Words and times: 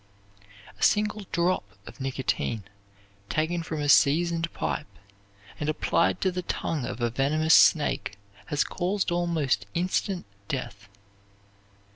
A 0.79 0.81
single 0.81 1.27
drop 1.31 1.63
of 1.85 2.01
nicotine 2.01 2.63
taken 3.29 3.61
from 3.61 3.79
a 3.79 3.87
seasoned 3.87 4.51
pipe, 4.51 4.87
and 5.59 5.69
applied 5.69 6.19
to 6.21 6.31
the 6.31 6.41
tongue 6.41 6.85
of 6.87 7.01
a 7.01 7.11
venomous 7.11 7.53
snake 7.53 8.15
has 8.47 8.63
caused 8.63 9.11
almost 9.11 9.67
instant 9.75 10.25
death. 10.47 10.87